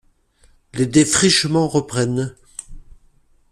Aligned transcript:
Les 0.73 0.87
défrichements 0.87 1.67
reprennent. 1.67 2.35